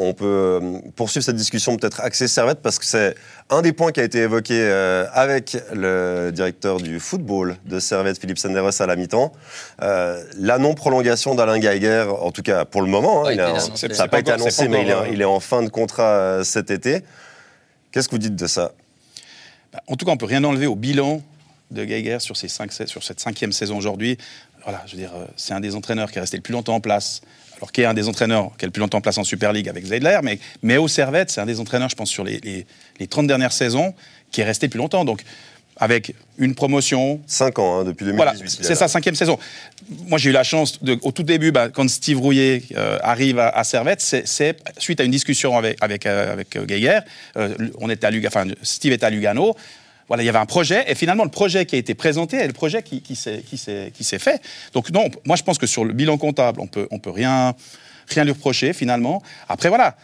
On 0.00 0.14
peut 0.14 0.24
euh, 0.26 0.78
poursuivre 0.94 1.24
cette 1.24 1.36
discussion 1.36 1.76
peut-être 1.76 2.00
axée 2.00 2.28
Servette 2.28 2.60
parce 2.62 2.78
que 2.78 2.84
c'est 2.84 3.16
un 3.50 3.62
des 3.62 3.72
points 3.72 3.90
qui 3.90 3.98
a 3.98 4.04
été 4.04 4.18
évoqué 4.18 4.54
euh, 4.54 5.06
avec 5.12 5.56
le 5.72 6.30
directeur 6.32 6.78
du 6.78 7.00
football 7.00 7.56
de 7.64 7.80
Servette, 7.80 8.20
Philippe 8.20 8.38
Senderos, 8.38 8.80
à 8.80 8.86
la 8.86 8.94
mi-temps. 8.94 9.32
Euh, 9.82 10.22
la 10.38 10.58
non-prolongation 10.58 11.34
d'Alain 11.34 11.58
Geiger, 11.58 12.06
en 12.20 12.30
tout 12.30 12.42
cas 12.42 12.64
pour 12.64 12.82
le 12.82 12.88
moment, 12.88 13.22
hein, 13.22 13.28
Ouais, 13.28 13.34
il 13.34 13.60
ça 13.76 13.88
n'a 13.88 13.94
pas 13.96 14.08
pas 14.08 14.20
été 14.20 14.30
annoncé, 14.30 14.64
pas 14.64 14.70
mais 14.70 14.82
il 14.82 14.88
est, 14.88 14.94
encore, 14.94 15.06
il 15.08 15.20
est 15.20 15.24
en 15.24 15.40
fin 15.40 15.62
de 15.64 15.68
contrat 15.68 16.10
euh, 16.10 16.44
cet 16.44 16.70
été. 16.70 17.02
Qu'est-ce 17.90 18.08
que 18.08 18.14
vous 18.14 18.18
dites 18.18 18.36
de 18.36 18.46
ça? 18.46 18.72
Bah, 19.72 19.82
En 19.88 19.96
tout 19.96 20.06
cas, 20.06 20.12
on 20.12 20.16
peut 20.16 20.26
rien 20.26 20.44
enlever 20.44 20.66
au 20.66 20.76
bilan 20.76 21.22
de 21.72 21.84
Geiger 21.84 22.18
sur, 22.20 22.36
cinq, 22.36 22.72
sur 22.72 23.02
cette 23.02 23.18
cinquième 23.18 23.52
saison 23.52 23.76
aujourd'hui. 23.76 24.16
Voilà, 24.62 24.82
je 24.86 24.92
veux 24.92 24.98
dire, 24.98 25.12
c'est 25.36 25.54
un 25.54 25.60
des 25.60 25.74
entraîneurs 25.74 26.12
qui 26.12 26.18
est 26.18 26.20
resté 26.20 26.36
le 26.36 26.42
plus 26.42 26.52
longtemps 26.52 26.76
en 26.76 26.80
place. 26.80 27.20
Alors, 27.58 27.72
qui 27.72 27.80
est 27.82 27.84
un 27.86 27.94
des 27.94 28.08
entraîneurs 28.08 28.50
qui 28.56 28.64
est 28.64 28.68
le 28.68 28.72
plus 28.72 28.80
longtemps 28.80 28.98
en 28.98 29.00
place 29.02 29.18
en 29.18 29.24
Super 29.24 29.52
League 29.52 29.68
avec 29.68 29.84
Zeidler, 29.84 30.18
mais, 30.22 30.38
mais 30.62 30.76
au 30.76 30.86
Servette, 30.88 31.30
c'est 31.30 31.40
un 31.40 31.46
des 31.46 31.58
entraîneurs, 31.60 31.88
je 31.88 31.96
pense, 31.96 32.08
sur 32.10 32.24
les, 32.24 32.38
les, 32.44 32.66
les 33.00 33.06
30 33.06 33.26
dernières 33.26 33.52
saisons, 33.52 33.94
qui 34.30 34.40
est 34.40 34.44
resté 34.44 34.66
le 34.66 34.70
plus 34.70 34.78
longtemps. 34.78 35.04
Donc, 35.04 35.22
avec 35.80 36.14
une 36.38 36.54
promotion, 36.56 37.20
5 37.28 37.58
ans, 37.60 37.80
hein, 37.80 37.84
depuis 37.84 38.04
2018. 38.04 38.16
voilà, 38.16 38.32
il 38.36 38.44
est 38.44 38.62
c'est 38.64 38.74
sa 38.74 38.88
cinquième 38.88 39.14
saison. 39.14 39.38
Moi, 40.06 40.18
j'ai 40.18 40.30
eu 40.30 40.32
la 40.32 40.42
chance, 40.42 40.82
de, 40.82 40.98
au 41.02 41.12
tout 41.12 41.22
début, 41.22 41.52
bah, 41.52 41.68
quand 41.68 41.88
Steve 41.88 42.18
Rouillet 42.20 42.62
euh, 42.76 42.98
arrive 43.02 43.38
à, 43.38 43.48
à 43.48 43.62
Servette, 43.64 44.00
c'est- 44.00 44.24
suite 44.78 45.00
à 45.00 45.04
une 45.04 45.10
discussion 45.12 45.56
avec, 45.56 45.78
avec, 45.80 46.06
euh, 46.06 46.32
avec 46.32 46.56
euh, 46.56 46.64
Geiger. 46.66 46.98
Euh, 47.36 47.54
on 47.78 47.90
était 47.90 48.06
à 48.06 48.10
Luga- 48.10 48.28
enfin, 48.28 48.44
Steve 48.62 48.92
était 48.92 49.06
à 49.06 49.10
Lugano. 49.10 49.56
Voilà, 50.08 50.22
il 50.22 50.26
y 50.26 50.28
avait 50.30 50.38
un 50.38 50.46
projet, 50.46 50.90
et 50.90 50.94
finalement, 50.94 51.24
le 51.24 51.30
projet 51.30 51.66
qui 51.66 51.74
a 51.74 51.78
été 51.78 51.94
présenté 51.94 52.36
est 52.38 52.46
le 52.46 52.52
projet 52.54 52.82
qui, 52.82 53.14
s'est 53.14 54.18
fait. 54.18 54.40
Donc, 54.72 54.90
non, 54.90 55.08
moi, 55.26 55.36
je 55.36 55.42
pense 55.42 55.58
que 55.58 55.66
sur 55.66 55.84
le 55.84 55.92
bilan 55.92 56.16
comptable, 56.16 56.60
on 56.60 56.66
peut, 56.66 56.88
on 56.90 56.98
peut 56.98 57.10
rien, 57.10 57.54
rien 58.08 58.24
lui 58.24 58.32
reprocher, 58.32 58.72
finalement. 58.72 59.22
Après, 59.48 59.68
voilà, 59.68 59.96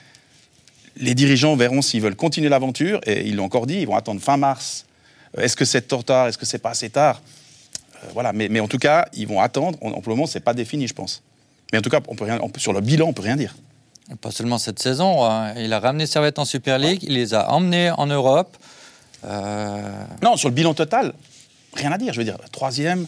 les 0.97 1.15
dirigeants 1.15 1.57
verront 1.57 1.81
s'ils 1.83 2.03
veulent 2.03 2.17
continuer 2.17 2.49
l'aventure, 2.51 3.01
et 3.07 3.27
ils 3.27 3.35
l'ont 3.37 3.45
encore 3.45 3.67
dit, 3.67 3.77
ils 3.81 3.87
vont 3.87 3.97
attendre 3.97 4.21
fin 4.21 4.37
mars. 4.37 4.85
Euh, 5.39 5.43
Est-ce 5.43 5.57
que 5.57 5.65
c'est 5.65 5.89
trop 5.89 6.03
tard? 6.03 6.29
Est-ce 6.29 6.39
que 6.39 6.47
c'est 6.47 6.59
pas 6.59 6.71
assez 6.71 6.91
tard? 6.91 7.23
Euh, 8.05 8.09
Voilà, 8.13 8.33
mais, 8.35 8.49
mais 8.51 8.61
en 8.61 8.69
tout 8.69 8.79
cas, 8.79 9.07
ils 9.15 9.27
vont 9.27 9.41
attendre. 9.41 9.79
On- 9.81 9.91
Pour 9.93 10.11
le 10.11 10.17
moment, 10.17 10.27
c'est 10.27 10.41
pas 10.41 10.53
défini, 10.55 10.87
je 10.87 10.95
pense. 10.95 11.23
Mais 11.73 11.79
en 11.79 11.83
tout 11.83 11.91
cas, 11.91 12.01
on 12.09 12.15
peut 12.15 12.25
rien, 12.25 12.39
sur 12.59 12.75
le 12.75 12.81
bilan, 12.83 13.09
on 13.09 13.13
peut 13.15 13.23
rien 13.23 13.37
dire. 13.37 13.57
Pas 14.21 14.31
seulement 14.31 14.59
cette 14.59 14.81
saison. 14.81 15.25
hein. 15.25 15.55
Il 15.57 15.73
a 15.73 15.81
ramené 15.81 16.07
Servette 16.07 16.39
en 16.39 16.45
Super 16.45 16.79
League, 16.79 17.01
il 17.05 17.15
les 17.15 17.33
a 17.33 17.51
emmenés 17.51 17.91
en 17.91 18.07
Europe. 18.07 18.59
Euh, 19.25 20.05
Non, 20.23 20.37
sur 20.37 20.49
le 20.49 20.55
bilan 20.55 20.75
total, 20.75 21.13
rien 21.75 21.93
à 21.93 21.99
dire. 21.99 22.13
Je 22.13 22.19
veux 22.19 22.25
dire, 22.25 22.39
troisième, 22.53 23.07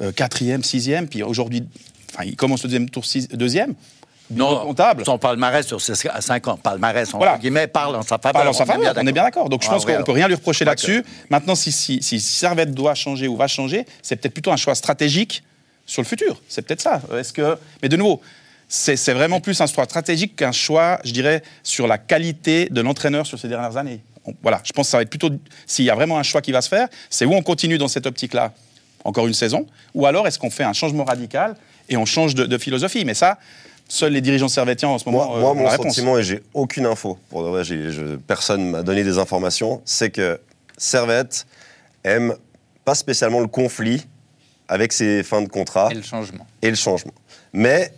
euh, 0.00 0.12
quatrième, 0.12 0.62
sixième, 0.62 1.08
puis 1.08 1.22
aujourd'hui, 1.22 1.64
enfin, 2.14 2.24
il 2.24 2.36
commence 2.36 2.62
le 2.62 2.68
deuxième 2.68 2.90
tour, 2.90 3.04
six- 3.04 3.28
deuxième. 3.28 3.74
Non, 4.30 4.60
comptable. 4.60 5.06
son 5.06 5.16
palmarès 5.16 5.66
sur 5.66 5.80
ces 5.80 5.94
5 5.94 6.48
ans, 6.48 6.58
palmarès, 6.58 7.08
entre 7.08 7.16
Voilà. 7.16 7.38
guillemets, 7.38 7.66
parle 7.66 7.96
en 7.96 8.02
sa 8.02 8.18
faveur. 8.18 8.32
Parle 8.34 8.48
en 8.48 8.52
sa 8.52 8.64
on 8.64 8.66
faveur, 8.66 8.92
on 8.94 9.06
est 9.06 9.12
bien 9.12 9.22
d'accord. 9.22 9.48
Donc 9.48 9.62
je 9.62 9.68
Ah 9.68 9.72
pense 9.72 9.82
oui, 9.84 9.86
qu'on 9.86 9.94
alors. 9.94 10.04
peut 10.04 10.12
rien 10.12 10.28
lui 10.28 10.34
reprocher 10.34 10.66
là-dessus. 10.66 11.02
Maintenant, 11.30 11.54
si, 11.54 11.72
si, 11.72 12.02
si 12.02 12.20
Servette 12.20 12.74
doit 12.74 12.94
changer 12.94 13.26
ou 13.26 13.36
va 13.36 13.46
changer, 13.48 13.86
c'est 14.02 14.16
peut-être 14.16 14.34
plutôt 14.34 14.52
un 14.52 14.58
choix 14.58 14.74
stratégique 14.74 15.42
sur 15.86 16.02
le 16.02 16.06
futur. 16.06 16.42
C'est 16.46 16.60
peut-être 16.60 16.82
ça. 16.82 17.00
Est-ce 17.18 17.32
que... 17.32 17.56
Mais 17.82 17.88
de 17.88 17.96
nouveau, 17.96 18.20
c'est 18.68 18.96
vraiment 19.14 19.40
plus 19.40 19.58
un 19.62 19.66
choix 19.66 19.84
stratégique 19.86 20.36
qu'un 20.36 20.52
choix, 20.52 20.98
je 21.04 21.12
dirais, 21.12 21.42
sur 21.62 21.86
la 21.86 21.96
qualité 21.96 22.68
de 22.70 22.82
l'entraîneur 22.82 23.26
sur 23.26 23.38
ces 23.38 23.48
dernières 23.48 23.78
années. 23.78 24.00
On- 24.28 24.34
voilà, 24.42 24.60
je 24.64 24.72
pense 24.72 24.86
que 24.86 24.90
ça 24.90 24.96
va 24.98 25.02
être 25.02 25.10
plutôt... 25.10 25.30
S'il 25.66 25.84
y 25.84 25.90
a 25.90 25.94
vraiment 25.94 26.18
un 26.18 26.22
choix 26.22 26.40
qui 26.42 26.52
va 26.52 26.60
se 26.62 26.68
faire, 26.68 26.88
c'est 27.10 27.24
où 27.24 27.32
on 27.34 27.42
continue 27.42 27.78
dans 27.78 27.88
cette 27.88 28.06
optique-là, 28.06 28.52
encore 29.04 29.26
une 29.26 29.34
saison, 29.34 29.66
ou 29.94 30.06
alors 30.06 30.26
est-ce 30.26 30.38
qu'on 30.38 30.50
fait 30.50 30.64
un 30.64 30.72
changement 30.72 31.04
radical 31.04 31.54
et 31.88 31.96
on 31.96 32.04
change 32.04 32.34
de, 32.34 32.44
de 32.46 32.58
philosophie? 32.58 33.04
Mais 33.04 33.14
ça, 33.14 33.38
seuls 33.88 34.12
les 34.12 34.20
dirigeants 34.20 34.48
servétiens 34.48 34.88
en 34.88 34.98
ce 34.98 35.08
moment 35.08 35.26
Moi, 35.26 35.36
euh, 35.36 35.40
moi, 35.40 35.54
mon 35.54 35.64
la 35.64 35.76
sentiment, 35.76 36.18
et 36.18 36.22
j'ai 36.22 36.42
aucune 36.54 36.84
info, 36.86 37.18
pour 37.30 37.42
de 37.44 37.48
vrai, 37.48 37.64
j'ai- 37.64 37.90
je- 37.90 38.16
personne 38.16 38.68
m'a 38.70 38.82
donné 38.82 39.04
des 39.04 39.18
informations, 39.18 39.80
c'est 39.84 40.10
que 40.10 40.38
Servette 40.76 41.46
aime 42.04 42.34
pas 42.84 42.94
spécialement 42.94 43.40
le 43.40 43.46
conflit 43.48 44.06
avec 44.68 44.92
ses 44.92 45.22
fins 45.22 45.40
de 45.42 45.48
contrat 45.48 45.88
et 45.90 45.94
le 45.94 46.02
changement. 46.02 46.46
et 46.62 46.68
le 46.70 46.76
changement. 46.76 47.12
Mais 47.52 47.92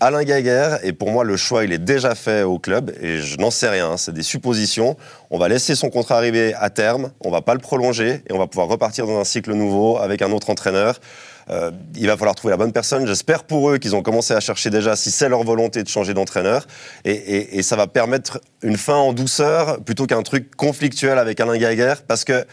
Alain 0.00 0.24
Geiger, 0.24 0.76
et 0.82 0.92
pour 0.92 1.10
moi 1.10 1.24
le 1.24 1.36
choix 1.36 1.64
il 1.64 1.72
est 1.72 1.78
déjà 1.78 2.14
fait 2.14 2.42
au 2.42 2.58
club, 2.58 2.92
et 3.00 3.18
je 3.18 3.36
n'en 3.38 3.50
sais 3.50 3.68
rien, 3.68 3.96
c'est 3.96 4.12
des 4.12 4.22
suppositions. 4.22 4.96
On 5.30 5.38
va 5.38 5.48
laisser 5.48 5.74
son 5.74 5.90
contrat 5.90 6.16
arriver 6.16 6.54
à 6.54 6.70
terme, 6.70 7.10
on 7.20 7.30
va 7.30 7.42
pas 7.42 7.54
le 7.54 7.60
prolonger, 7.60 8.22
et 8.28 8.32
on 8.32 8.38
va 8.38 8.46
pouvoir 8.46 8.68
repartir 8.68 9.06
dans 9.06 9.18
un 9.18 9.24
cycle 9.24 9.52
nouveau 9.52 9.98
avec 9.98 10.22
un 10.22 10.32
autre 10.32 10.50
entraîneur. 10.50 11.00
Euh, 11.50 11.70
il 11.96 12.06
va 12.06 12.16
falloir 12.16 12.34
trouver 12.34 12.52
la 12.52 12.56
bonne 12.56 12.72
personne. 12.72 13.06
J'espère 13.06 13.44
pour 13.44 13.70
eux 13.70 13.78
qu'ils 13.78 13.94
ont 13.94 14.02
commencé 14.02 14.34
à 14.34 14.40
chercher 14.40 14.70
déjà 14.70 14.96
si 14.96 15.10
c'est 15.10 15.28
leur 15.28 15.42
volonté 15.44 15.82
de 15.82 15.88
changer 15.88 16.14
d'entraîneur. 16.14 16.66
Et, 17.04 17.62
ça 17.62 17.76
va 17.76 17.86
permettre 17.86 18.40
une 18.62 18.76
fin 18.76 18.96
en 18.96 19.12
douceur 19.12 19.82
plutôt 19.82 20.06
qu'un 20.06 20.22
truc 20.22 20.54
conflictuel 20.56 21.18
avec 21.18 21.40
Alain 21.40 21.56
Geiger. 21.56 21.94
Parce 22.06 22.24
que 22.24 22.44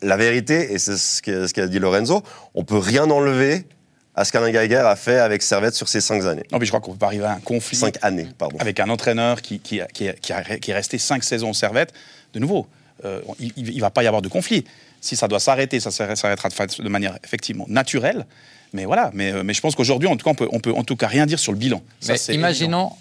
la 0.00 0.16
vérité, 0.16 0.72
et 0.72 0.78
c'est 0.78 0.96
ce 0.96 1.22
qu'a 1.22 1.46
ce 1.46 1.54
qu'a 1.54 1.66
dit 1.66 1.78
Lorenzo, 1.78 2.22
on 2.54 2.64
peut 2.64 2.78
rien 2.78 3.08
enlever 3.10 3.66
à 4.14 4.24
ce 4.24 4.32
qu'Alain 4.32 4.50
Geiger 4.52 4.76
a 4.76 4.94
fait 4.96 5.18
avec 5.18 5.42
Servette 5.42 5.74
sur 5.74 5.88
ces 5.88 6.00
cinq 6.00 6.24
années. 6.24 6.44
Non, 6.52 6.58
mais 6.58 6.66
je 6.66 6.70
crois 6.70 6.80
qu'on 6.80 6.92
peut 6.92 6.98
pas 6.98 7.06
arriver 7.06 7.24
à 7.24 7.32
un 7.32 7.40
conflit. 7.40 7.76
Cinq 7.76 7.96
années, 8.02 8.28
pardon. 8.36 8.56
avec 8.60 8.78
un 8.80 8.88
entraîneur 8.90 9.40
qui, 9.40 9.58
qui, 9.58 9.80
qui, 9.94 10.08
qui 10.20 10.32
a- 10.32 10.58
qui 10.58 10.70
est 10.70 10.74
resté 10.74 10.98
cinq 10.98 11.24
saisons 11.24 11.50
au 11.50 11.54
Servette, 11.54 11.92
de 12.34 12.38
nouveau, 12.38 12.66
euh, 13.04 13.20
il 13.40 13.76
ne 13.76 13.80
va 13.80 13.90
pas 13.90 14.02
y 14.02 14.06
avoir 14.06 14.20
de 14.22 14.28
conflit. 14.28 14.64
Si 15.00 15.16
ça 15.16 15.28
doit 15.28 15.40
s'arrêter, 15.40 15.80
ça 15.80 15.90
s'arrête- 15.90 16.16
s'arrêtera 16.16 16.48
de, 16.48 16.88
manière 16.88 17.18
effectivement 17.24 17.64
naturelle. 17.68 18.26
Mais 18.74 18.84
voilà, 18.84 19.10
mais, 19.14 19.32
euh, 19.32 19.42
mais 19.42 19.54
je 19.54 19.60
pense 19.60 19.74
qu'aujourd'hui, 19.74 20.08
en 20.08 20.16
tout 20.16 20.24
cas, 20.24 20.30
on 20.30 20.34
peut, 20.34 20.48
on 20.52 20.60
peut 20.60 20.72
en 20.72 20.84
tout 20.84 20.96
cas 20.96 21.06
rien 21.08 21.26
dire 21.26 21.38
sur 21.38 21.52
le 21.52 21.58
bilan. 21.58 21.82
Ça, 22.00 22.12
Mais 22.12 22.18
c'est 22.18 22.34
imaginons, 22.34 22.92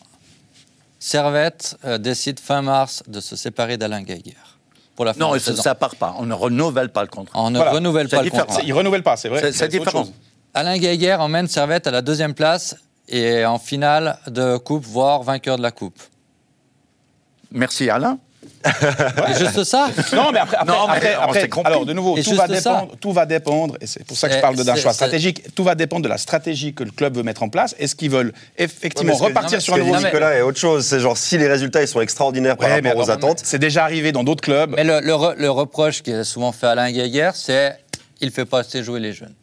Servette 0.99 1.77
euh, 1.85 1.97
décide 1.97 2.39
fin 2.39 2.61
mars 2.61 3.03
de 3.07 3.19
se 3.19 3.35
séparer 3.35 3.77
d'Alain 3.77 4.03
Geiger. 4.03 4.35
Pour 4.95 5.05
la 5.05 5.13
fin 5.13 5.19
Non, 5.19 5.33
de 5.33 5.39
ça, 5.39 5.51
saison. 5.51 5.63
ça 5.63 5.73
part 5.75 5.95
pas. 5.95 6.15
On 6.19 6.25
ne 6.25 6.33
renouvelle 6.33 6.89
pas 6.89 7.01
le 7.01 7.07
contrat. 7.07 7.39
On 7.41 7.49
ne 7.49 7.57
Voilà. 7.57 7.71
renouvelle 7.71 8.07
pas 8.09 8.21
le 8.21 8.29
contrat. 8.29 8.45
évident. 8.49 8.63
Il 8.67 8.73
renouvelle 8.73 9.03
pas, 9.03 9.17
c'est 9.17 9.29
vrai. 9.29 9.51
C'est- 9.51 9.67
différent. 9.67 10.07
Alain 10.53 10.77
Geiger 10.77 11.13
emmène 11.15 11.47
Servette 11.47 11.87
à 11.87 11.91
la 11.91 12.01
deuxième 12.01 12.33
place 12.33 12.75
et 13.07 13.45
en 13.45 13.57
finale 13.59 14.17
de 14.27 14.57
coupe, 14.57 14.85
voire 14.85 15.23
vainqueur 15.23 15.57
de 15.57 15.61
la 15.63 15.71
coupe. 15.71 15.99
Merci 17.51 17.89
Alain. 17.89 18.17
C'est 18.65 19.39
juste 19.39 19.63
ça. 19.63 19.87
Non, 20.13 20.31
mais 20.31 20.39
après, 20.39 20.57
après, 20.57 20.65
Non, 20.73 20.87
mais 20.87 20.93
après- 20.97 21.15
on 21.17 21.21
après- 21.29 21.49
alors 21.65 21.85
de 21.85 21.93
nouveau, 21.93 22.15
tout 22.21 22.35
va, 22.35 22.47
dépendre, 22.47 22.95
tout 22.99 23.11
va 23.11 23.25
dépendre, 23.25 23.75
et 23.81 23.87
c'est 23.87 24.03
pour 24.03 24.15
ça 24.17 24.29
que 24.29 24.35
je 24.35 24.39
parle 24.39 24.55
d'un 24.55 24.75
choix 24.75 24.93
stratégique, 24.93 25.53
tout 25.55 25.63
va 25.63 25.73
dépendre 25.75 26.03
de 26.03 26.07
la 26.09 26.17
stratégie 26.17 26.73
que 26.73 26.83
le 26.83 26.91
club 26.91 27.15
veut 27.15 27.23
mettre 27.23 27.43
en 27.43 27.49
place. 27.49 27.75
Est-ce 27.79 27.95
qu'ils 27.95 28.09
veulent 28.11 28.33
effectivement 28.57 29.17
que- 29.17 29.23
repartir 29.23 29.59
ce 29.59 29.65
sur 29.65 29.73
un 29.75 29.77
que 29.77 29.83
nouveau 29.83 29.97
Nicolas 29.99 30.35
est 30.35 30.41
autre 30.41 30.59
chose. 30.59 30.85
C'est 30.85 30.99
genre 30.99 31.17
si 31.17 31.37
les 31.37 31.47
résultats 31.47 31.81
ils 31.81 31.87
sont 31.87 32.01
extraordinaires 32.01 32.57
par 32.57 32.69
Ouais, 32.69 32.81
mais 32.81 32.89
rapport 32.89 33.05
aux 33.07 33.09
alors, 33.11 33.17
attentes. 33.25 33.41
C'est 33.43 33.59
déjà 33.59 33.83
arrivé 33.83 34.11
dans 34.11 34.23
d'autres 34.23 34.43
clubs. 34.43 34.73
Mais 34.75 34.83
le, 34.83 34.99
le 35.01 35.13
re- 35.13 35.35
le 35.37 35.49
reproche 35.49 36.01
qui 36.03 36.11
est 36.11 36.23
souvent 36.23 36.51
fait 36.51 36.67
à 36.67 36.71
Alain 36.71 36.91
Geiger, 36.91 37.31
c'est 37.35 37.77
il 38.21 38.27
ne 38.27 38.31
fait 38.31 38.45
pas 38.45 38.59
assez 38.59 38.83
jouer 38.83 38.99
les 38.99 39.13
jeunes. 39.13 39.33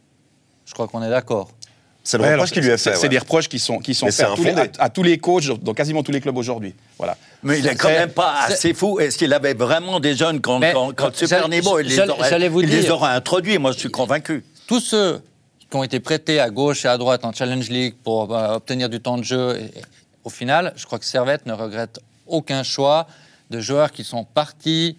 Je 0.69 0.75
crois 0.75 0.87
qu'on 0.87 1.03
est 1.03 1.09
d'accord. 1.11 1.49
C'est 2.05 2.17
le 2.19 2.25
Ouais, 2.25 2.33
reproche 2.35 2.53
qui 2.53 2.61
lui 2.61 2.67
c'est- 2.69 2.79
fait. 2.79 2.95
C'est 2.97 3.03
ouais. 3.03 3.09
des 3.09 3.19
reproches 3.19 3.49
qui 3.49 3.59
sont, 3.59 3.79
qui 3.79 3.95
sont 3.95 4.07
faits 4.11 4.21
à 4.27 4.35
tous, 4.35 4.45
les, 4.45 4.53
à, 4.55 4.67
à 4.79 4.89
tous 4.91 5.03
les 5.03 5.19
coachs 5.19 5.47
dans 5.63 5.75
quasiment 5.75 6.03
tous 6.03 6.13
les 6.13 6.21
clubs 6.21 6.37
aujourd'hui. 6.37 6.75
Voilà. 6.99 7.17
Mais 7.43 7.59
il 7.59 7.67
est 7.67 7.75
quand 7.75 7.89
même 7.89 8.11
pas 8.11 8.43
assez 8.47 8.73
fou. 8.75 8.99
Est-ce 9.01 9.19
qu'il 9.19 9.33
avait 9.35 9.55
vraiment 9.55 9.99
des 10.01 10.15
jeunes 10.15 10.41
quand, 10.41 10.59
Mais, 10.59 10.73
quand, 10.73 10.95
quand 10.95 11.15
Super 11.17 11.49
Niveau, 11.49 11.79
il, 11.79 11.87
les 11.89 11.99
aurait, 12.01 12.29
j'allais 12.31 12.49
vous 12.49 12.63
il 12.63 12.69
les 12.69 12.81
dire. 12.81 12.95
aurait 12.95 13.13
introduits 13.13 13.59
Moi, 13.59 13.73
je 13.73 13.79
suis 13.79 13.91
convaincu. 13.91 14.45
Tous 14.67 14.81
ceux 14.81 15.21
qui 15.71 15.77
ont 15.77 15.85
été 15.85 16.01
prêtés 16.01 16.41
à 16.41 16.49
gauche 16.51 16.85
et 16.85 16.89
à 16.89 16.97
droite 16.97 17.25
en 17.27 17.33
Challenge 17.33 17.69
League 17.69 17.95
pour 18.05 18.35
euh, 18.35 18.55
obtenir 18.57 18.89
du 18.89 19.01
temps 19.01 19.19
de 19.19 19.25
jeu, 19.25 19.59
et- 19.61 19.79
et 19.79 19.83
au 20.25 20.31
final, 20.31 20.73
je 20.77 20.87
crois 20.87 20.99
que 20.99 21.05
Servette 21.05 21.45
ne 21.47 21.53
regrette 21.53 22.01
aucun 22.27 22.63
choix 22.63 23.07
de 23.51 23.61
joueurs 23.61 23.91
qui 23.93 24.05
sont 24.05 24.25
partis, 24.25 24.97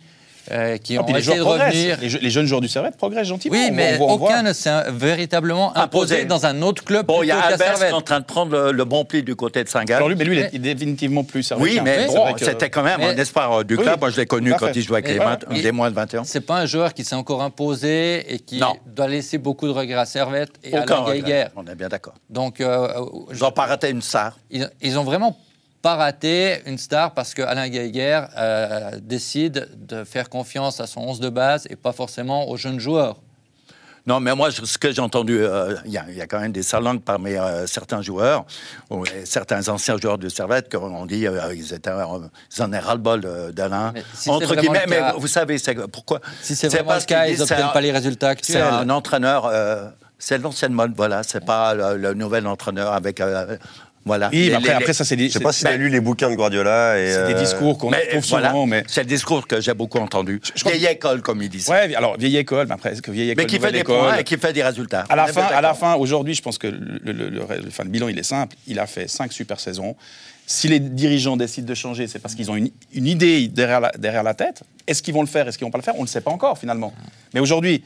euh, 0.52 0.78
qui 0.78 0.96
Et 0.96 1.00
ont 1.00 1.06
les 1.08 1.20
essayé 1.20 1.38
de 1.38 1.42
revenir. 1.44 1.98
Les, 2.02 2.10
je- 2.10 2.18
les 2.18 2.30
jeunes 2.30 2.46
joueurs 2.46 2.62
du 2.62 2.68
Servette 2.68 2.98
progressent 2.98 3.28
gentiment. 3.28 3.56
Oui, 3.56 3.68
On 3.70 3.74
mais 3.74 3.98
voit- 3.98 4.12
on 4.14 4.18
voit- 4.18 4.30
aucun 4.30 4.44
ne 4.44 4.54
s'est 4.54 4.70
véritablement 4.92 5.76
imposé 5.78 6.16
Imposé. 6.16 6.26
dans 6.26 6.46
un 6.46 6.62
autre 6.62 6.84
club 6.84 7.06
Bon, 7.06 7.24
il 7.24 7.28
y 7.28 7.32
a 7.32 7.40
Albert 7.40 7.76
qui 7.76 7.84
est 7.84 7.92
en 7.92 8.02
train 8.02 8.20
de 8.20 8.26
prendre 8.26 8.52
le, 8.52 8.72
le 8.72 8.86
bon 8.86 9.06
pli 9.06 9.24
du 9.24 9.36
côté 9.36 9.64
de 9.64 9.70
Saint-Gall. 9.70 9.98
Alors 9.98 10.10
lui, 10.10 10.16
mais 10.16 10.26
lui, 10.26 10.38
il 10.38 10.40
est- 10.44 10.50
Mais- 10.54 10.60
définitivement 10.60 11.24
plus 11.24 11.40
Oui, 11.40 11.44
servetien. 11.44 11.84
mais 11.84 12.08
C'est 12.08 12.16
bon, 12.16 12.34
que- 12.34 12.46
c'était 12.46 12.70
quand 12.70 12.84
même 12.84 13.00
Mais- 13.00 13.08
un 13.08 13.18
espoir 13.18 13.60
euh, 13.60 13.64
du 13.64 13.76
Oui, 13.76 13.82
club. 13.84 13.96
oui. 13.96 14.00
Moi, 14.02 14.10
je 14.12 14.18
l'ai 14.18 14.26
connu 14.26 14.54
à 14.54 14.58
quand 14.58 14.72
il 14.76 14.82
jouait 14.82 14.96
avec 14.98 15.06
Mais- 15.06 15.12
les, 15.14 15.18
voilà. 15.18 15.32
20 15.38 15.46
Mais- 15.50 15.62
des 15.62 15.72
moins 15.72 15.90
de 15.90 15.96
21 15.96 16.22
ans. 16.22 16.24
C'est 16.26 16.42
pas 16.42 16.58
un 16.58 16.66
joueur 16.66 16.94
qui 16.94 17.04
s'est 17.04 17.16
encore 17.16 17.42
imposé 17.42 18.34
et 18.34 18.40
qui 18.40 18.60
Non. 18.60 18.76
doit 18.86 19.08
laisser 19.08 19.38
beaucoup 19.38 19.68
de 19.68 19.72
regrets 19.74 20.00
à 20.00 20.06
Servette 20.06 20.52
et 20.64 20.76
à 20.76 20.82
Aucun 20.84 20.96
regret. 20.98 21.22
Geiger. 21.22 21.46
On 21.56 21.66
est 21.66 21.76
bien 21.76 21.88
d'accord. 21.90 22.14
Donc, 22.30 22.62
euh, 22.62 22.88
Ils 23.34 23.40
n'ont 23.40 23.52
pas 23.52 23.66
raté 23.66 23.90
une 23.90 24.02
ils, 24.50 24.70
ils 24.82 24.98
ont 24.98 25.04
vraiment 25.04 25.38
pas 25.82 25.96
raté 25.96 26.62
une 26.66 26.78
star 26.78 27.14
parce 27.14 27.34
que 27.34 27.42
Alain 27.42 27.70
Geiger 27.70 28.22
euh, 28.38 28.92
décide 29.02 29.70
de 29.88 30.04
faire 30.04 30.30
confiance 30.30 30.80
à 30.80 30.88
son 30.88 31.02
11 31.02 31.20
de 31.20 31.30
base 31.30 31.68
et 31.70 31.76
pas 31.76 31.92
forcément 31.94 32.50
aux 32.50 32.58
jeunes 32.58 32.80
joueurs. 32.80 33.18
Non, 34.08 34.20
mais 34.20 34.34
moi, 34.34 34.50
ce 34.52 34.78
que 34.78 34.92
j'ai 34.92 35.02
entendu, 35.02 35.38
euh, 35.40 35.76
il 35.86 35.92
y, 35.92 35.98
a- 35.98 36.06
il 36.10 36.16
y 36.18 36.22
a 36.22 36.26
quand 36.26 36.40
même 36.40 36.52
des 36.52 36.64
salangues 36.64 37.02
parmi 37.02 37.36
euh, 37.36 37.68
certains 37.68 38.02
joueurs, 38.02 38.46
ou, 38.90 39.04
certains 39.24 39.68
anciens 39.70 39.98
joueurs 39.98 40.18
de 40.18 40.30
Servette, 40.30 40.68
qui 40.70 40.78
ont 40.78 41.06
dit 41.06 41.28
euh, 41.28 41.54
ils, 41.54 41.74
étaient, 41.74 41.92
ils 41.92 42.64
en 42.64 42.72
ras-le-bol 42.72 43.52
d'Alain. 43.54 43.94
Si 44.14 44.24
c'est 44.24 44.30
Entre 44.32 44.56
guillemets, 44.56 44.86
le 44.86 44.90
mais 44.90 45.02
vous 45.18 45.28
savez, 45.28 45.58
c'est 45.60 45.76
pourquoi 45.92 46.22
Si 46.42 46.56
c'est 46.56 46.70
C'est 46.70 46.78
vraiment 46.78 46.92
le 46.92 46.96
parce 46.96 47.06
qu'ils 47.06 47.16
cas, 47.16 47.28
ils 47.28 47.34
c'est 47.36 47.40
n'obtiennent 47.42 47.72
pas 47.74 47.82
les 47.82 47.92
résultats 47.92 48.34
C'est 48.42 48.56
actuels. 48.60 48.64
un 48.64 48.90
entraîneur, 48.90 49.52
c'est 50.18 50.38
l'ancienne 50.40 50.74
mode, 50.74 50.94
voilà, 50.96 51.22
c'est 51.24 51.46
pas 51.46 51.76
le, 51.76 51.98
le 51.98 52.14
nouvel 52.16 52.48
entraîneur 52.48 52.94
avec. 52.94 53.22
Voilà. 54.10 54.30
Oui, 54.34 54.40
Les- 54.40 54.50
mais 54.50 54.56
après, 54.56 54.68
les- 54.70 54.74
après 54.76 54.94
ça, 54.94 55.06
c'est 55.06 55.16
des, 55.16 55.28
Je 55.28 55.34
sais 55.34 55.40
pas 55.40 55.52
si 55.52 55.62
tu 55.62 55.68
as 55.68 55.78
lu 55.78 55.88
les 55.90 56.00
bouquins 56.00 56.32
de 56.32 56.36
Guardiola. 56.36 57.00
et, 57.00 57.12
c'est 57.12 57.28
des 57.28 57.34
euh, 57.36 57.40
discours 57.40 57.78
qu'on 57.78 57.92
Mais, 57.92 58.08
trouve 58.08 58.26
voilà, 58.28 58.50
souvent, 58.50 58.66
mais. 58.66 58.84
C'est 58.88 59.02
le 59.02 59.08
discours 59.08 59.46
que 59.48 59.62
j'ai 59.62 59.74
beaucoup 59.76 60.00
entendu. 60.00 60.42
je 60.56 60.64
Vieille 60.68 60.86
école, 60.88 61.22
comme 61.22 61.42
ils 61.44 61.50
disent. 61.50 61.70
Ouais, 61.70 61.94
alors 61.96 62.18
vieille 62.18 62.38
école, 62.38 62.66
mais 62.68 62.74
après, 62.74 62.94
est-ce 62.94 63.02
que 63.04 63.12
vieille 63.12 63.30
école, 63.30 63.44
mais 63.44 63.48
qui 63.48 63.60
fait 63.60 63.72
des 63.72 63.80
école 63.80 63.98
points 64.00 64.18
et 64.18 64.24
qui 64.24 64.38
fait 64.38 64.52
des 64.52 64.64
résultats. 64.64 65.06
À 65.10 65.16
la 65.16 65.28
fin, 65.28 65.44
à 65.44 65.62
la 65.62 65.74
fin, 65.76 65.94
aujourd'hui, 65.96 66.34
je 66.34 66.42
pense 66.42 66.58
que 66.58 66.66
le, 66.68 66.80
le- 67.06 67.12
le- 67.14 67.30
le- 67.30 67.42
enfin, 67.68 67.84
le 67.84 67.90
bilan 67.90 68.08
il 68.08 68.18
est 68.18 68.24
simple. 68.24 68.56
Il 68.68 68.80
a 68.80 68.88
fait 68.88 69.08
cinq 69.08 69.32
super 69.32 69.60
saisons. 69.60 69.96
Si 70.48 70.68
les 70.68 70.80
dirigeants 70.80 71.38
décident 71.38 71.68
de 71.68 71.76
changer, 71.76 72.08
c'est 72.08 72.18
parce 72.18 72.34
qu'ils 72.34 72.50
ont 72.50 72.56
une, 72.56 72.72
une 72.94 73.06
idée 73.06 73.48
derrière 73.48 73.80
la, 73.80 73.92
derrière 73.98 74.24
la 74.24 74.34
tête. 74.34 74.64
Est-ce 74.88 75.04
qu'ils 75.04 75.14
vont 75.14 75.22
le 75.22 75.28
faire? 75.28 75.48
Est-ce 75.48 75.60
qu'ils 75.60 75.66
vont 75.66 75.72
pas 75.72 75.78
le 75.78 75.84
faire? 75.84 75.94
On 75.96 76.00
ne 76.00 76.06
le 76.06 76.10
sait 76.10 76.22
pas 76.22 76.32
encore 76.32 76.58
finalement. 76.58 76.92
Mais 77.36 77.40
aujourd'hui, 77.40 77.84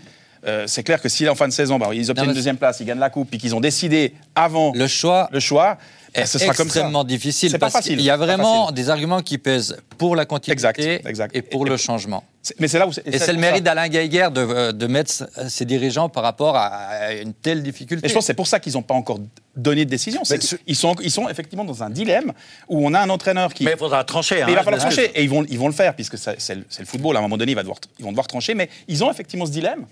euh, 0.47 0.63
c'est 0.67 0.83
clair 0.83 1.01
que 1.01 1.09
si 1.09 1.27
en 1.27 1.35
fin 1.35 1.47
de 1.47 1.53
saison, 1.53 1.77
bah, 1.77 1.89
ils 1.93 2.09
obtiennent 2.09 2.27
mais 2.27 2.31
une 2.31 2.35
deuxième 2.37 2.57
place, 2.57 2.79
ils 2.79 2.85
gagnent 2.85 2.99
la 2.99 3.09
coupe, 3.09 3.29
puis 3.29 3.37
qu'ils 3.39 3.53
ont 3.55 3.59
décidé 3.61 4.13
avant 4.35 4.71
Le 4.75 4.87
choix 4.87 5.29
le 5.33 5.39
choix, 5.41 5.77
est 6.13 6.25
ce 6.25 6.37
sera 6.39 6.53
comme 6.53 6.69
ça. 6.69 6.79
extrêmement 6.79 7.03
difficile 7.03 7.51
pas 7.53 7.59
parce 7.59 7.73
facile, 7.73 7.97
qu'il 7.97 8.05
y 8.05 8.09
a 8.09 8.17
vraiment 8.17 8.71
des 8.71 8.89
arguments 8.89 9.21
qui 9.21 9.37
pèsent 9.37 9.77
pour 9.97 10.15
la 10.15 10.25
continuité 10.25 10.53
Exact, 10.53 10.79
exact. 11.07 11.35
et 11.35 11.41
pour 11.41 11.65
Et- 11.65 11.69
le 11.69 11.77
changement. 11.77 12.23
Mais 12.59 12.67
c'est 12.67 12.77
là 12.77 12.87
où 12.87 12.91
Et 13.05 13.19
c'est 13.19 13.31
le 13.31 13.39
mérite 13.39 13.63
d'Alain 13.63 13.87
Geiger 13.87 14.27
de, 14.33 14.41
euh, 14.41 14.71
de 14.73 14.87
mettre 14.87 15.11
ses 15.47 15.63
dirigeants 15.63 16.09
par 16.09 16.23
rapport 16.23 16.57
à 16.57 17.13
une 17.13 17.33
telle 17.33 17.63
difficulté. 17.63 18.05
Et 18.05 18.09
je 18.09 18.13
pense 18.13 18.23
que 18.23 18.27
c'est 18.27 18.33
pour 18.33 18.47
ça 18.47 18.59
qu'ils 18.59 18.73
n'ont 18.73 18.81
pas 18.81 18.93
encore 18.95 19.19
donné 19.55 19.85
de 19.85 19.89
décision. 19.89 20.23
Sont, 20.25 20.95
ils 21.01 21.11
sont 21.11 21.29
effectivement 21.29 21.63
dans 21.63 21.83
un 21.83 21.89
dilemme 21.89 22.33
où 22.67 22.85
on 22.85 22.93
a 22.93 22.99
un 22.99 23.09
entraîneur 23.09 23.53
qui. 23.53 23.63
Mais 23.63 23.71
il 23.71 23.77
faudra 23.77 24.03
trancher. 24.03 24.41
hein, 24.41 24.45
Mais 24.47 24.51
il 24.51 24.55
va 24.55 24.63
falloir 24.63 24.81
trancher 24.81 25.11
et 25.15 25.23
ils 25.23 25.29
vont, 25.29 25.45
ils 25.47 25.57
vont 25.57 25.67
le 25.67 25.73
faire 25.73 25.95
puisque 25.95 26.17
c'est 26.17 26.55
le, 26.55 26.65
football. 26.85 27.15
À 27.15 27.19
un 27.19 27.21
moment 27.23 27.37
donné, 27.37 27.55
devoir, 27.55 27.77
ils 27.97 28.03
vont 28.03 28.11
devoir 28.11 28.27
trancher. 28.27 28.55
Mais 28.55 28.69
ils 28.89 29.03
ont 29.05 29.09
effectivement 29.11 29.45
ce 29.45 29.51
dilemme 29.51 29.85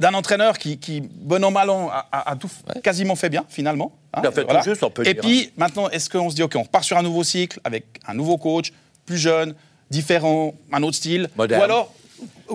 d'un 0.00 0.14
entraîneur 0.14 0.58
qui, 0.58 0.78
qui, 0.78 1.00
bon 1.00 1.42
an 1.44 1.50
mal 1.50 1.70
an, 1.70 1.88
a, 1.90 2.06
a- 2.12 2.30
a 2.32 2.36
tout 2.36 2.48
f- 2.48 2.80
quasiment 2.82 3.16
fait 3.16 3.28
bien 3.30 3.44
finalement. 3.48 3.92
hein, 4.14 4.20
Il 4.22 4.26
a 4.28 4.32
fait 4.32 4.44
tout 4.44 4.54
juste, 4.64 4.82
on 4.82 4.90
peut 4.90 5.06
Et 5.06 5.14
dire. 5.14 5.22
puis 5.22 5.52
maintenant, 5.56 5.88
est-ce 5.90 6.10
qu'on 6.10 6.28
se 6.30 6.34
dit 6.34 6.42
ok, 6.42 6.54
on 6.56 6.62
repart 6.62 6.84
sur 6.84 6.96
un 6.98 7.02
nouveau 7.02 7.24
cycle 7.24 7.60
avec 7.64 7.86
un 8.06 8.14
nouveau 8.14 8.36
coach, 8.38 8.72
plus 9.06 9.18
jeune, 9.18 9.54
différent, 9.90 10.52
un 10.72 10.82
autre 10.82 10.96
style, 10.96 11.28
Moderne. 11.36 11.60
ou 11.60 11.64
alors 11.64 11.92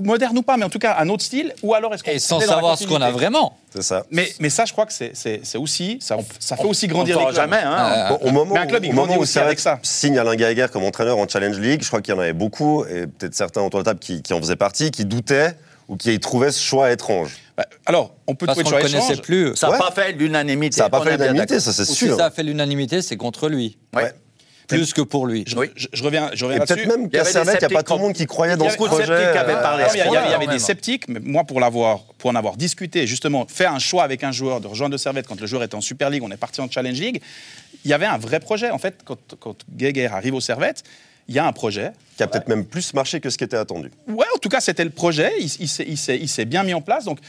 moderne 0.02 0.38
ou 0.38 0.42
pas, 0.42 0.58
mais 0.58 0.66
en 0.66 0.70
tout 0.70 0.80
cas 0.80 0.96
un 1.00 1.08
autre 1.10 1.24
style, 1.24 1.54
ou 1.62 1.74
alors 1.74 1.94
est-ce 1.94 2.04
qu'on 2.04 2.12
Et 2.12 2.20
sans 2.20 2.40
savoir 2.40 2.78
ce 2.78 2.86
qu'on 2.88 3.02
a 3.02 3.12
vraiment. 3.12 3.58
C'est 3.74 3.84
ça. 3.84 4.04
mais, 4.10 4.30
mais 4.40 4.50
ça, 4.50 4.66
je 4.66 4.72
crois 4.74 4.86
que 4.86 4.94
c'est- 4.94 5.12
c'est 5.14 5.42
c'est 5.44 5.58
aussi, 5.58 5.98
ça, 6.02 6.18
ça 6.40 6.56
fait 6.58 6.66
aussi 6.66 6.86
On 6.90 6.94
grandir 6.94 7.16
ne 7.18 7.20
les 7.22 7.26
clubs. 7.28 7.36
jamais. 7.36 7.60
Hein. 7.64 8.10
Bon, 8.10 8.28
au 8.28 8.32
moment, 8.32 8.54
Mais 8.56 8.60
un 8.62 8.66
club, 8.68 8.84
il 8.86 8.90
au 8.90 8.94
moment 8.94 9.08
grandit 9.08 9.20
où 9.20 9.24
aussi 9.24 9.40
avec 9.40 9.60
ça. 9.60 9.80
signe 9.84 10.18
Alain 10.18 10.36
Geiger 10.36 10.68
comme 10.72 10.84
entraîneur 10.84 11.18
en 11.18 11.28
Challenge 11.28 11.58
League, 11.60 11.82
je 11.84 11.88
crois 11.88 12.02
qu'il 12.02 12.14
y 12.14 12.18
en 12.18 12.22
avait 12.22 12.34
beaucoup, 12.34 12.86
et 12.86 13.08
peut-être 13.08 13.36
certains 13.36 13.62
autour 13.62 13.80
de 13.82 13.86
la 13.86 13.92
table 13.92 14.00
qui, 14.00 14.22
qui 14.22 14.34
en 14.34 14.40
faisaient 14.40 14.56
partie, 14.56 14.92
qui 14.92 15.06
doutaient 15.06 15.56
ou 15.92 15.98
qui 15.98 16.18
trouvaient 16.22 16.52
ce 16.54 16.62
choix 16.64 16.90
étrange. 16.92 17.38
Bah, 17.58 17.66
alors, 17.86 18.16
on 18.26 18.34
peut 18.34 18.46
Parce 18.46 18.58
trouver 18.60 18.78
le 18.78 18.84
connaissait 18.84 19.12
échange. 19.14 19.22
plus. 19.22 19.56
Ça 19.58 19.68
n'a 19.68 19.74
Ouais. 19.74 19.80
pas 19.80 19.92
fait 19.92 20.14
l'unanimité. 20.14 20.78
Ça 20.78 20.84
n'a 20.84 20.90
pas 20.90 21.02
fait 21.04 21.12
l'unanimité, 21.18 21.60
ça 21.60 21.74
c'est 21.74 21.82
Ou 21.82 21.86
si 21.86 21.96
sûr. 22.06 22.16
ça 22.18 22.28
a 22.28 22.32
fait 22.32 22.44
l'unanimité, 22.44 23.02
c'est 23.02 23.18
contre 23.18 23.50
lui. 23.50 23.78
Ouais. 23.94 24.14
Plus 24.70 24.94
que 24.94 25.02
pour 25.02 25.28
lui. 25.28 25.44
Je, 25.46 25.58
Oui. 25.58 25.70
je- 25.76 25.90
je 25.92 26.02
reviens, 26.02 26.30
je 26.34 26.46
Et 26.46 26.48
reviens 26.48 26.62
peut-être 26.66 26.88
même 26.88 27.10
Servette, 27.26 27.58
il 27.62 27.68
n'y 27.68 27.74
a 27.74 27.78
pas 27.78 27.84
tout 27.84 27.92
le 27.96 28.00
monde 28.00 28.14
qui 28.14 28.26
croyait 28.26 28.56
dans 28.56 28.70
ce 28.70 28.78
projet. 28.78 29.06
sceptiques 29.06 29.32
qui 29.34 29.38
avaient 29.38 29.52
euh, 29.56 29.62
parlé. 29.62 29.84
Il 29.94 29.98
y, 30.00 30.02
il 30.02 30.16
avait 30.34 30.48
des 30.48 30.60
sceptiques, 30.60 31.10
mais 31.10 31.20
moi, 31.22 31.44
pour, 31.44 31.60
l'avoir, 31.60 32.06
pour 32.18 32.30
en 32.30 32.36
avoir 32.36 32.56
discuté, 32.56 33.06
justement, 33.06 33.46
fait 33.50 33.66
un 33.66 33.80
choix 33.80 34.04
avec 34.04 34.24
un 34.24 34.32
joueur 34.32 34.62
de 34.62 34.68
rejoindre 34.68 34.94
de 34.94 34.98
Servette 34.98 35.28
quand 35.28 35.42
le 35.42 35.46
joueur 35.46 35.62
était 35.64 35.76
en 35.76 35.82
Super 35.82 36.10
League, 36.10 36.24
on 36.24 36.32
est 36.32 36.38
parti 36.38 36.62
en 36.62 36.72
Challenge 36.72 36.98
League, 36.98 37.22
il 37.84 37.92
y 37.92 37.94
avait 37.94 38.06
un 38.06 38.18
vrai 38.18 38.40
projet. 38.40 38.70
En 38.70 38.78
fait, 38.78 38.96
quand, 39.04 39.18
quand 39.42 39.56
Geiger 39.76 40.06
arrive 40.08 40.36
au 40.36 40.40
Servette, 40.42 40.84
il 41.28 41.36
y 41.36 41.40
a 41.40 41.46
un 41.46 41.54
projet. 41.54 41.92
Qui 42.18 42.24
a 42.24 42.28
peut-être 42.28 42.48
même 42.48 42.66
plus 42.66 42.94
marché 42.94 43.20
que 43.20 43.30
ce 43.30 43.38
qui 43.38 43.44
était 43.44 43.58
attendu. 43.58 43.90
Ouais, 44.08 44.26
en 44.36 44.38
tout 44.40 44.50
cas, 44.50 44.60
c'était 44.62 44.84
le 44.84 44.90
projet. 44.90 45.32
Il, 45.40 45.50
il 45.88 46.28
s'est- 46.30 46.46
bien 46.46 46.64
mis 46.64 46.74
en 46.74 46.82
place. 46.82 47.06
Donc, 47.06 47.20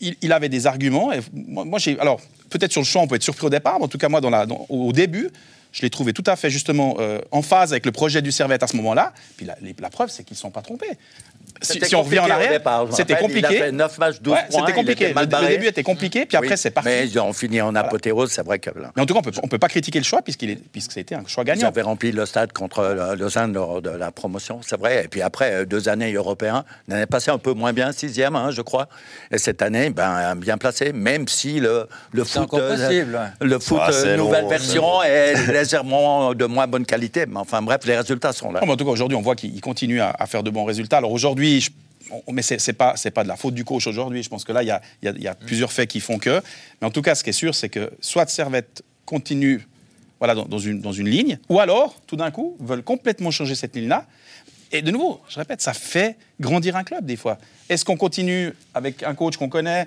il, 0.00 0.16
il 0.22 0.32
avait 0.32 0.48
des 0.48 0.66
arguments. 0.66 1.12
Et 1.12 1.20
moi, 1.32 1.64
moi, 1.64 1.78
j'ai. 1.78 1.98
Alors, 2.00 2.20
peut-être 2.50 2.72
sur 2.72 2.80
le 2.80 2.86
choix, 2.86 3.02
on 3.02 3.06
peut 3.06 3.14
être 3.16 3.22
surpris 3.22 3.46
au 3.46 3.50
départ, 3.50 3.78
mais 3.78 3.84
en 3.84 3.88
tout 3.88 3.98
cas, 3.98 4.08
moi, 4.08 4.20
dans 4.20 4.30
la, 4.30 4.46
dans- 4.46 4.66
au 4.68 4.92
début, 4.92 5.30
je 5.72 5.82
l'ai 5.82 5.90
trouvé 5.90 6.12
tout 6.12 6.24
à 6.26 6.36
fait, 6.36 6.50
justement, 6.50 6.96
euh, 6.98 7.20
en 7.30 7.40
phase 7.42 7.72
avec 7.72 7.86
le 7.86 7.92
projet 7.92 8.20
du 8.20 8.32
Servette 8.32 8.62
à 8.62 8.66
ce 8.66 8.76
moment-là. 8.76 9.12
Puis 9.36 9.46
la, 9.46 9.56
les- 9.62 9.74
la 9.78 9.90
preuve, 9.90 10.10
c'est 10.10 10.24
qu'ils 10.24 10.34
ne 10.34 10.40
sont 10.40 10.50
pas 10.50 10.62
trompés. 10.62 10.98
Si, 11.62 11.94
on 11.96 12.02
revient 12.02 12.18
en 12.20 12.30
arrière, 12.30 12.60
c'était 12.90 13.16
compliqué. 13.16 13.38
Il 13.50 13.56
a 13.62 13.64
fait 13.66 13.72
9 13.72 13.98
matchs, 13.98 14.20
12 14.20 14.32
Ouais, 14.34 14.40
points. 14.50 14.60
c'était 14.60 14.72
il 14.72 14.74
compliqué. 14.74 15.04
était 15.04 15.14
mal 15.14 15.28
Le, 15.42 15.48
début 15.48 15.66
était 15.66 15.82
compliqué, 15.82 16.26
puis 16.26 16.36
après, 16.36 16.50
Oui, 16.50 16.56
c'est 16.58 16.70
parti. 16.70 16.88
Mais 16.88 17.06
ils 17.06 17.18
ont 17.18 17.32
fini 17.32 17.60
en 17.60 17.74
apothéose, 17.74 18.30
c'est 18.32 18.44
vrai 18.44 18.58
que 18.58 18.70
là. 18.70 18.92
Mais 18.96 19.02
en 19.02 19.06
tout 19.06 19.14
cas, 19.14 19.20
on 19.20 19.22
peut, 19.22 19.32
on 19.42 19.48
peut 19.48 19.58
pas 19.58 19.68
critiquer 19.68 19.98
le 19.98 20.04
choix, 20.04 20.22
puisqu'il 20.22 20.50
est, 20.50 20.56
puisque 20.72 20.92
c'était 20.92 21.14
un 21.14 21.24
choix 21.26 21.44
Ils 21.44 21.48
gagnant. 21.48 21.68
avaient 21.68 21.82
rempli 21.82 22.12
le 22.12 22.26
stade 22.26 22.52
contre 22.52 22.80
euh, 22.80 23.16
Lausanne 23.16 23.52
lors 23.52 23.80
de 23.82 23.90
la 23.90 24.10
promotion, 24.10 24.60
c'est 24.62 24.78
vrai. 24.78 25.04
Et 25.04 25.08
puis 25.08 25.22
après, 25.22 25.52
euh, 25.52 25.64
deux 25.64 25.88
années 25.88 26.12
européens, 26.12 26.64
l'année 26.88 27.06
passée 27.06 27.30
un 27.30 27.38
peu 27.38 27.52
moins 27.52 27.72
bien, 27.72 27.92
sixième, 27.92 28.36
hein, 28.36 28.50
je 28.50 28.62
crois. 28.62 28.88
Et 29.30 29.38
cette 29.38 29.62
année, 29.62 29.90
ben, 29.90 30.34
bien 30.36 30.58
placé, 30.58 30.92
même 30.92 31.28
si 31.28 31.60
le, 31.60 31.86
le 32.12 32.24
C'est 32.24 32.40
foot, 32.40 32.54
euh, 32.54 32.76
possible, 32.76 33.14
ouais. 33.14 33.46
le 33.48 33.58
foot 33.58 33.78
Ah, 33.82 33.90
euh, 33.92 34.16
long, 34.16 34.24
nouvelle 34.26 34.46
version 34.46 35.02
est 35.02 35.34
légèrement 35.52 36.34
de 36.34 36.44
moins 36.44 36.66
bonne 36.66 36.86
qualité. 36.86 37.26
Mais 37.26 37.38
enfin 37.38 37.62
bref, 37.62 37.80
les 37.86 37.96
résultats 37.96 38.32
sont 38.32 38.52
là. 38.52 38.60
Non, 38.60 38.66
mais 38.66 38.72
en 38.72 38.76
tout 38.76 38.84
cas, 38.84 38.90
aujourd'hui, 38.90 39.16
on 39.16 39.22
voit 39.22 39.36
qu'il 39.36 39.60
continue 39.60 40.00
à, 40.00 40.14
à 40.18 40.26
faire 40.26 40.42
de 40.42 40.50
bons 40.50 40.64
résultats. 40.64 40.98
Alors 40.98 41.12
aujourd'hui, 41.12 41.51
mais 42.30 42.42
c'est 42.42 42.60
c'est 42.60 42.72
pas 42.72 42.94
pas 43.14 43.22
de 43.22 43.28
la 43.28 43.36
faute 43.36 43.54
du 43.54 43.64
coach 43.64 43.86
aujourd'hui. 43.86 44.22
Je 44.22 44.28
pense 44.28 44.44
que 44.44 44.52
là, 44.52 44.62
il 44.62 44.66
y 44.66 44.70
a, 44.70 44.82
y 45.02 45.22
y 45.22 45.28
a 45.28 45.34
plusieurs 45.34 45.72
faits 45.72 45.88
qui 45.88 46.00
font 46.00 46.18
que. 46.18 46.42
Mais 46.80 46.86
en 46.86 46.90
tout 46.90 47.02
cas, 47.02 47.14
ce 47.14 47.24
qui 47.24 47.30
est 47.30 47.34
sûr, 47.34 47.54
c'est 47.54 47.68
que 47.68 47.92
soit 48.00 48.28
Servette 48.28 48.82
continue, 49.04 49.66
voilà, 50.18 50.34
dans, 50.34 50.58
une 50.58 50.80
dans 50.80 50.92
une 50.92 51.08
ligne, 51.08 51.38
ou 51.48 51.60
alors, 51.60 52.00
tout 52.06 52.16
d'un 52.16 52.30
coup, 52.30 52.56
veulent 52.60 52.82
complètement 52.84 53.30
changer 53.30 53.54
cette 53.54 53.74
ligne-là. 53.74 54.06
Et 54.70 54.80
de 54.80 54.90
nouveau, 54.90 55.20
je 55.28 55.38
répète, 55.38 55.60
ça 55.60 55.74
fait 55.74 56.16
grandir 56.40 56.76
un 56.76 56.84
club 56.84 57.04
des 57.04 57.16
fois. 57.16 57.38
Est-ce 57.68 57.84
qu'on 57.84 57.96
continue 57.96 58.52
avec 58.74 59.02
un 59.02 59.14
coach 59.14 59.36
qu'on 59.36 59.48
connaît, 59.48 59.86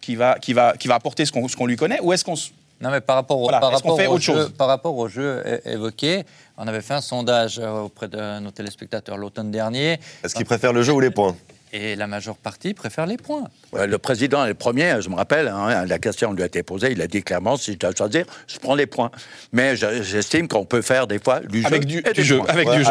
qui 0.00 0.16
va 0.16 0.38
qui 0.38 0.52
va 0.52 0.76
qui 0.76 0.88
va 0.88 0.94
apporter 0.94 1.26
ce 1.26 1.32
qu'on 1.32 1.48
ce 1.48 1.56
qu'on 1.56 1.66
lui 1.66 1.76
connaît, 1.76 2.00
ou 2.00 2.12
est-ce 2.12 2.24
qu'on 2.24 2.36
Non, 2.80 2.90
mais 2.90 3.00
par 3.00 3.16
rapport 3.16 3.38
au, 3.38 3.42
Voilà, 3.44 3.60
par 3.60 3.72
rapport 3.72 3.96
fait 3.98 4.06
au 4.06 4.12
autre 4.14 4.22
jeu, 4.22 4.32
chose? 4.34 4.52
par 4.56 4.68
rapport 4.68 4.96
au 4.96 5.08
jeu 5.08 5.42
évoqué, 5.66 6.24
on 6.56 6.66
avait 6.66 6.80
fait 6.80 6.94
un 6.94 7.00
sondage 7.02 7.58
euh, 7.58 7.80
auprès 7.82 8.08
de 8.08 8.38
nos 8.40 8.50
téléspectateurs 8.50 9.18
l'automne 9.18 9.50
dernier, 9.50 9.98
Est-ce 10.24 10.34
qu'ils 10.34 10.46
préfèrent 10.46 10.72
le 10.72 10.82
jeu 10.82 10.92
ou 10.92 11.00
les 11.00 11.10
points? 11.10 11.36
Et 11.72 11.94
la 11.94 12.08
majeure 12.08 12.36
partie 12.36 12.74
préfère 12.74 13.06
les 13.06 13.16
points. 13.16 13.44
Ouais, 13.72 13.86
Le 13.86 13.96
président 13.98 14.44
est 14.44 14.48
le 14.48 14.54
premier, 14.54 14.96
je 15.00 15.08
me 15.08 15.14
rappelle, 15.14 15.46
hein, 15.46 15.86
la 15.86 15.98
question 16.00 16.32
lui 16.32 16.42
a 16.42 16.46
été 16.46 16.64
posée, 16.64 16.90
il 16.90 17.00
a 17.00 17.06
dit 17.06 17.22
clairement, 17.22 17.56
si 17.56 17.74
je 17.74 17.78
dois 17.78 17.92
choisir, 17.96 18.24
je 18.48 18.58
prends 18.58 18.74
les 18.74 18.86
points. 18.86 19.12
Mais 19.52 19.76
je- 19.76 20.02
j'estime 20.02 20.48
qu'on 20.48 20.64
peut 20.64 20.82
faire 20.82 21.06
des 21.06 21.20
fois 21.20 21.38
du 21.38 21.60
jeu. 21.60 21.66
avec 21.68 21.84
du, 21.84 21.98
et 21.98 22.02
des 22.02 22.12
du 22.12 22.24
jeu, 22.24 22.38
points. 22.38 22.46
avec 22.48 22.66
Ouais, 22.68 22.76
du 22.78 22.82
jeu. 22.82 22.90